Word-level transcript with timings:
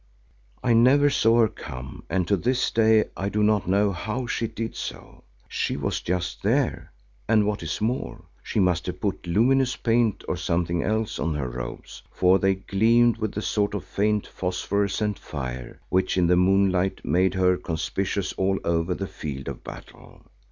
I 0.63 0.73
never 0.73 1.11
saw 1.11 1.41
her 1.41 1.47
come 1.47 2.05
and 2.09 2.27
to 2.27 2.35
this 2.35 2.71
day 2.71 3.05
I 3.15 3.29
do 3.29 3.43
not 3.43 3.67
know 3.67 3.91
how 3.91 4.25
she 4.25 4.47
did 4.47 4.75
so; 4.75 5.23
she 5.47 5.77
was 5.77 6.01
just 6.01 6.41
there 6.41 6.91
and 7.27 7.45
what 7.45 7.61
is 7.61 7.79
more 7.81 8.23
she 8.41 8.59
must 8.59 8.87
have 8.87 8.99
put 8.99 9.27
luminous 9.27 9.75
paint 9.75 10.23
or 10.27 10.37
something 10.37 10.81
else 10.81 11.19
on 11.19 11.35
her 11.35 11.49
robes, 11.49 12.01
for 12.09 12.39
they 12.39 12.55
gleamed 12.55 13.17
with 13.17 13.37
a 13.37 13.43
sort 13.43 13.75
of 13.75 13.83
faint, 13.83 14.25
phosphorescent 14.25 15.19
fire, 15.19 15.79
which 15.89 16.17
in 16.17 16.25
the 16.25 16.35
moonlight 16.35 17.05
made 17.05 17.35
her 17.35 17.55
conspicuous 17.55 18.33
all 18.37 18.57
over 18.63 18.95
the 18.95 19.05
field 19.05 19.47
of 19.47 19.63
battle. 19.63 20.23